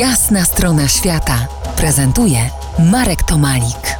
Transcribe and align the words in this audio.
Jasna 0.00 0.44
strona 0.44 0.88
świata 0.88 1.48
prezentuje 1.76 2.38
Marek 2.78 3.22
Tomalik. 3.22 3.96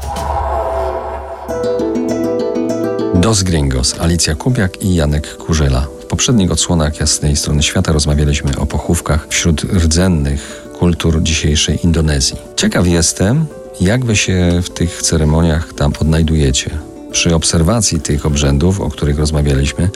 Dos 3.14 3.42
Gringos, 3.42 4.00
Alicja 4.00 4.34
Kubiak 4.34 4.82
i 4.82 4.94
Janek 4.94 5.36
Kurzela. 5.36 5.86
W 6.00 6.04
poprzednich 6.04 6.52
odsłonach 6.52 7.00
Jasnej 7.00 7.36
Strony 7.36 7.62
Świata 7.62 7.92
rozmawialiśmy 7.92 8.58
o 8.58 8.66
pochówkach 8.66 9.26
wśród 9.28 9.64
rdzennych 9.64 10.66
kultur 10.78 11.22
dzisiejszej 11.22 11.78
Indonezji. 11.84 12.36
Ciekaw 12.56 12.86
jestem, 12.86 13.46
jak 13.80 14.04
wy 14.04 14.16
się 14.16 14.60
w 14.62 14.70
tych 14.70 15.02
ceremoniach 15.02 15.72
tam 15.72 15.92
odnajdujecie. 16.00 16.70
Przy 17.12 17.34
obserwacji 17.34 18.00
tych 18.00 18.26
obrzędów, 18.26 18.80
o 18.80 18.90
których 18.90 19.18
rozmawialiśmy, 19.18 19.90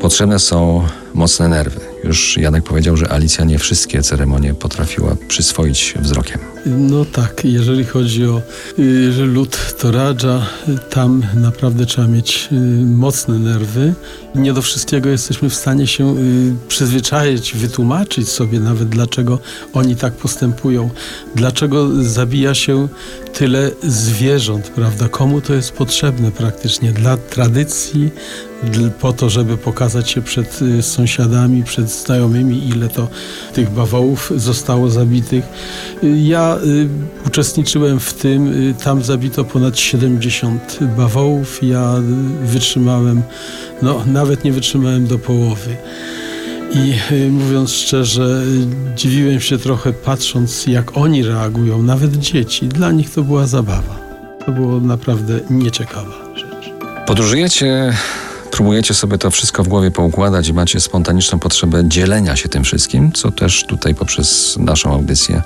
potrzebne 0.00 0.38
są 0.38 0.86
mocne 1.14 1.48
nerwy. 1.48 1.95
Już 2.06 2.36
Janek 2.36 2.64
powiedział, 2.64 2.96
że 2.96 3.12
Alicja 3.12 3.44
nie 3.44 3.58
wszystkie 3.58 4.02
ceremonie 4.02 4.54
potrafiła 4.54 5.16
przyswoić 5.28 5.94
wzrokiem. 6.00 6.55
No 6.66 7.04
tak, 7.04 7.44
jeżeli 7.44 7.84
chodzi 7.84 8.26
o 8.26 8.42
y, 8.78 9.12
że 9.12 9.24
lud 9.24 9.74
Toradża, 9.78 10.46
y, 10.68 10.78
tam 10.90 11.22
naprawdę 11.34 11.86
trzeba 11.86 12.08
mieć 12.08 12.48
y, 12.52 12.56
mocne 12.86 13.38
nerwy. 13.38 13.94
Nie 14.34 14.52
do 14.52 14.62
wszystkiego 14.62 15.08
jesteśmy 15.08 15.50
w 15.50 15.54
stanie 15.54 15.86
się 15.86 16.14
przyzwyczaić, 16.68 17.54
wytłumaczyć 17.54 18.28
sobie 18.28 18.60
nawet, 18.60 18.88
dlaczego 18.88 19.38
oni 19.72 19.96
tak 19.96 20.12
postępują, 20.12 20.90
dlaczego 21.34 22.04
zabija 22.04 22.54
się 22.54 22.88
tyle 23.32 23.70
zwierząt, 23.82 24.68
prawda? 24.68 25.08
Komu 25.08 25.40
to 25.40 25.54
jest 25.54 25.72
potrzebne 25.72 26.30
praktycznie? 26.30 26.92
Dla 26.92 27.16
tradycji, 27.16 28.10
po 29.00 29.12
to, 29.12 29.30
żeby 29.30 29.56
pokazać 29.56 30.10
się 30.10 30.22
przed 30.22 30.60
sąsiadami, 30.80 31.64
przed 31.64 31.90
znajomymi, 31.90 32.68
ile 32.68 32.88
to 32.88 33.08
tych 33.54 33.70
bawołów 33.70 34.32
zostało 34.36 34.90
zabitych. 34.90 35.44
Ja 36.02 36.55
y, 36.64 36.88
uczestniczyłem 37.26 38.00
w 38.00 38.14
tym, 38.14 38.68
y, 38.70 38.74
tam 38.84 39.02
zabito 39.02 39.44
ponad 39.44 39.78
70 39.78 40.78
bawołów, 40.96 41.62
ja 41.62 41.96
y, 42.42 42.46
wytrzymałem, 42.46 43.22
no 43.82 44.04
nawet 44.06 44.44
nie 44.44 44.52
wytrzymałem 44.52 45.06
do 45.06 45.18
połowy. 45.18 45.76
I 46.72 46.94
y, 47.12 47.30
mówiąc 47.30 47.70
szczerze, 47.70 48.42
dziwiłem 48.96 49.40
się 49.40 49.58
trochę 49.58 49.92
patrząc, 49.92 50.66
jak 50.66 50.96
oni 50.96 51.22
reagują, 51.22 51.82
nawet 51.82 52.16
dzieci. 52.16 52.68
Dla 52.68 52.92
nich 52.92 53.10
to 53.10 53.22
była 53.22 53.46
zabawa. 53.46 54.00
To 54.46 54.52
było 54.52 54.80
naprawdę 54.80 55.40
nieciekawa 55.50 56.14
rzecz. 56.34 56.72
Podróżujecie 57.06 57.92
próbujecie 58.56 58.94
sobie 58.94 59.18
to 59.18 59.30
wszystko 59.30 59.64
w 59.64 59.68
głowie 59.68 59.90
poukładać 59.90 60.48
i 60.48 60.52
macie 60.52 60.80
spontaniczną 60.80 61.38
potrzebę 61.38 61.88
dzielenia 61.88 62.36
się 62.36 62.48
tym 62.48 62.64
wszystkim, 62.64 63.12
co 63.12 63.30
też 63.30 63.64
tutaj 63.64 63.94
poprzez 63.94 64.56
naszą 64.56 64.92
audycję 64.92 65.42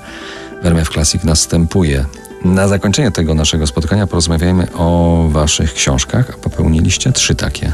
RMF 0.63 0.89
Classic 0.89 1.23
następuje. 1.23 2.05
Na 2.45 2.67
zakończenie 2.67 3.11
tego 3.11 3.33
naszego 3.33 3.67
spotkania 3.67 4.07
porozmawiajmy 4.07 4.67
o 4.73 5.27
waszych 5.29 5.73
książkach, 5.73 6.31
a 6.33 6.37
popełniliście 6.37 7.11
trzy 7.11 7.35
takie. 7.35 7.71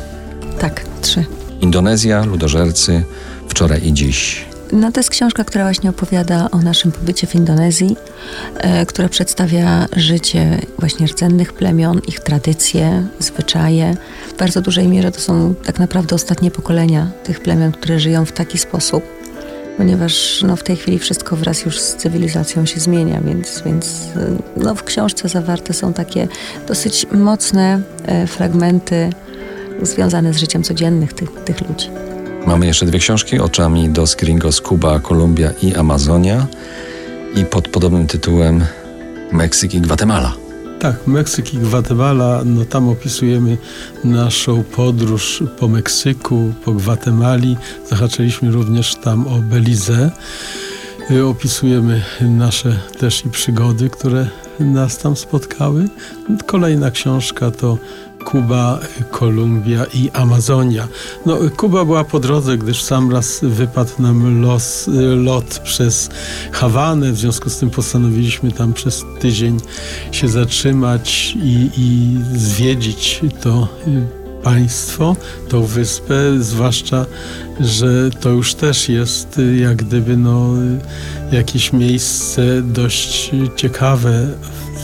Tak, 0.59 0.85
trzy. 1.01 1.25
Indonezja, 1.61 2.25
Ludożercy, 2.25 3.03
Wczoraj 3.47 3.87
i 3.87 3.93
Dziś. 3.93 4.45
No 4.71 4.91
to 4.91 4.99
jest 4.99 5.09
książka, 5.09 5.43
która 5.43 5.63
właśnie 5.63 5.89
opowiada 5.89 6.47
o 6.51 6.57
naszym 6.57 6.91
pobycie 6.91 7.27
w 7.27 7.35
Indonezji, 7.35 7.95
e, 8.57 8.85
która 8.85 9.09
przedstawia 9.09 9.87
życie 9.95 10.59
właśnie 10.79 11.07
rdzennych 11.07 11.53
plemion, 11.53 12.01
ich 12.07 12.19
tradycje, 12.19 13.07
zwyczaje. 13.19 13.95
W 14.29 14.37
bardzo 14.37 14.61
dużej 14.61 14.87
mierze 14.87 15.11
to 15.11 15.19
są 15.19 15.53
tak 15.65 15.79
naprawdę 15.79 16.15
ostatnie 16.15 16.51
pokolenia 16.51 17.11
tych 17.23 17.39
plemion, 17.39 17.71
które 17.71 17.99
żyją 17.99 18.25
w 18.25 18.31
taki 18.31 18.57
sposób, 18.57 19.03
ponieważ 19.77 20.43
no, 20.47 20.55
w 20.55 20.63
tej 20.63 20.75
chwili 20.75 20.99
wszystko 20.99 21.35
wraz 21.35 21.65
już 21.65 21.79
z 21.79 21.95
cywilizacją 21.95 22.65
się 22.65 22.79
zmienia, 22.79 23.21
więc, 23.21 23.61
więc 23.65 24.09
e, 24.15 24.63
no, 24.63 24.75
w 24.75 24.83
książce 24.83 25.29
zawarte 25.29 25.73
są 25.73 25.93
takie 25.93 26.27
dosyć 26.67 27.07
mocne 27.11 27.81
e, 28.05 28.27
fragmenty 28.27 29.09
związane 29.81 30.33
z 30.33 30.37
życiem 30.37 30.63
codziennych 30.63 31.13
tych, 31.13 31.31
tych 31.31 31.69
ludzi. 31.69 31.89
Mamy 32.45 32.65
jeszcze 32.65 32.85
dwie 32.85 32.99
książki, 32.99 33.39
Oczami 33.39 33.89
dos 33.89 34.15
Gringos, 34.15 34.61
Kuba, 34.61 34.99
Kolumbia 34.99 35.51
i 35.61 35.75
Amazonia 35.75 36.47
i 37.35 37.45
pod 37.45 37.67
podobnym 37.67 38.07
tytułem 38.07 38.65
Meksyk 39.31 39.73
i 39.73 39.81
Gwatemala. 39.81 40.46
Tak, 40.79 41.07
Meksyk 41.07 41.53
i 41.53 41.57
Gwatemala, 41.57 42.41
no 42.45 42.65
tam 42.65 42.89
opisujemy 42.89 43.57
naszą 44.03 44.63
podróż 44.63 45.43
po 45.59 45.67
Meksyku, 45.67 46.53
po 46.65 46.73
Gwatemali. 46.73 47.57
Zahaczyliśmy 47.89 48.51
również 48.51 48.95
tam 48.95 49.27
o 49.27 49.37
Belize. 49.37 50.11
Y, 51.11 51.25
opisujemy 51.25 52.01
nasze 52.21 52.79
też 52.99 53.25
i 53.25 53.29
przygody, 53.29 53.89
które 53.89 54.27
nas 54.59 54.97
tam 54.97 55.15
spotkały. 55.15 55.87
Kolejna 56.45 56.91
książka 56.91 57.51
to 57.51 57.77
Kuba, 58.27 58.79
Kolumbia 59.11 59.85
i 59.93 60.09
Amazonia. 60.13 60.87
No, 61.25 61.37
Kuba 61.57 61.85
była 61.85 62.03
po 62.03 62.19
drodze, 62.19 62.57
gdyż 62.57 62.83
sam 62.83 63.11
raz 63.11 63.39
wypadł 63.41 63.91
nam 63.99 64.41
los, 64.41 64.89
lot 65.15 65.59
przez 65.63 66.09
Hawanę, 66.51 67.11
w 67.11 67.17
związku 67.17 67.49
z 67.49 67.57
tym 67.57 67.69
postanowiliśmy 67.69 68.51
tam 68.51 68.73
przez 68.73 69.05
tydzień 69.19 69.57
się 70.11 70.27
zatrzymać 70.27 71.37
i, 71.43 71.69
i 71.77 72.17
zwiedzić 72.39 73.21
to 73.41 73.67
państwo, 74.43 75.15
tą 75.49 75.63
wyspę, 75.63 76.15
zwłaszcza, 76.39 77.05
że 77.59 78.09
to 78.09 78.29
już 78.29 78.53
też 78.53 78.89
jest 78.89 79.41
jak 79.59 79.75
gdyby 79.75 80.17
no, 80.17 80.49
jakieś 81.31 81.73
miejsce 81.73 82.61
dość 82.61 83.31
ciekawe, 83.55 84.27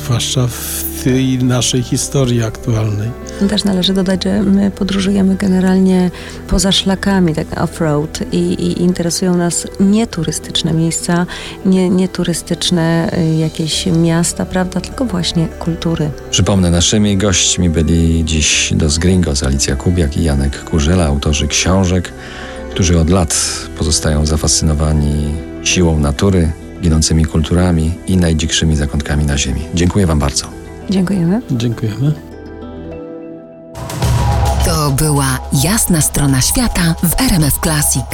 zwłaszcza 0.04 0.48
w 0.48 0.93
tej 1.04 1.38
naszej 1.38 1.84
historii 1.84 2.44
aktualnej. 2.44 3.12
Też 3.50 3.64
należy 3.64 3.94
dodać, 3.94 4.24
że 4.24 4.44
my 4.44 4.72
podróżujemy 4.72 5.36
generalnie 5.36 6.12
poza 6.48 6.72
szlakami, 6.72 7.36
tak 7.36 7.48
off-road 7.48 8.26
i, 8.32 8.38
i 8.38 8.82
interesują 8.82 9.38
nas 9.38 9.68
nieturystyczne 9.80 10.74
miejsca, 10.74 11.26
nie, 11.66 11.90
nieturystyczne 11.90 13.12
y, 13.18 13.36
jakieś 13.36 13.86
miasta, 13.86 14.46
prawda, 14.46 14.82
tylko 14.82 15.06
właśnie 15.06 15.48
kultury. 15.48 16.10
Przypomnę, 16.32 16.72
naszymi 16.72 17.18
gośćmi 17.18 17.70
byli 17.70 18.26
dziś 18.26 18.74
Dos 18.76 18.98
Gringos, 18.98 19.44
Alicja 19.44 19.76
Kubiak 19.76 20.18
i 20.18 20.24
Janek 20.24 20.64
Kurzela, 20.64 21.06
autorzy 21.06 21.48
książek, 21.48 22.14
którzy 22.72 23.00
od 23.00 23.10
lat 23.10 23.36
pozostają 23.78 24.26
zafascynowani 24.26 25.34
siłą 25.64 26.00
natury, 26.00 26.52
ginącymi 26.82 27.26
kulturami 27.26 27.94
i 28.08 28.18
najdzikszymi 28.18 28.76
zakątkami 28.76 29.26
na 29.26 29.38
ziemi. 29.38 29.62
Dziękuję 29.74 30.08
Wam 30.08 30.20
bardzo. 30.20 30.53
Dziękujemy. 30.90 31.42
Dziękujemy. 31.52 32.14
To 34.66 34.92
była 34.92 35.40
jasna 35.64 36.02
strona 36.02 36.42
świata 36.42 36.96
w 37.04 37.22
RMF 37.22 37.60
Classic. 37.60 38.06